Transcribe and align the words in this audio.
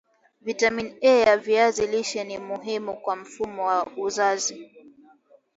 vitamini 0.41 0.97
A 1.01 1.09
ya 1.09 1.37
viazi 1.37 1.87
lishe 1.87 2.23
ni 2.23 2.37
muhimu 2.37 2.97
kwa 3.01 3.15
mfumo 3.15 3.65
wa 3.67 3.87
uzazi 3.97 4.69